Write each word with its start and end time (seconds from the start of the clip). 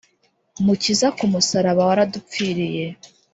Mukiza, 0.65 1.07
ku 1.17 1.23
musaraba, 1.31 1.81
waradupfiriye: 1.89 2.85